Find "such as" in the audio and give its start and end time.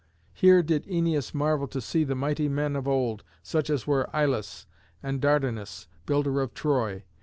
3.43-3.85